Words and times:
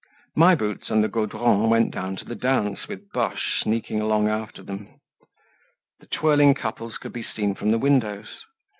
My 0.35 0.55
Boots 0.55 0.89
and 0.89 1.03
the 1.03 1.07
Gaudrons 1.07 1.69
went 1.69 1.91
down 1.91 2.15
to 2.15 2.25
the 2.25 2.33
dance 2.33 2.87
with 2.87 3.11
Boche 3.11 3.61
sneaking 3.61 4.01
along 4.01 4.29
after 4.29 4.63
them. 4.63 4.99
The 5.99 6.07
twirling 6.07 6.55
couples 6.55 6.97
could 6.97 7.13
be 7.13 7.21
seen 7.21 7.53
from 7.53 7.69
the 7.69 7.77
windows. 7.77 8.43